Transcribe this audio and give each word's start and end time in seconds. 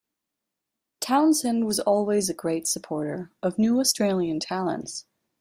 Townsend 0.99 1.67
was 1.67 1.79
always 1.79 2.27
a 2.27 2.33
great 2.33 2.67
supporter 2.67 3.31
of 3.43 3.59
new 3.59 3.79
Australian 3.79 4.39
talents. 4.39 5.05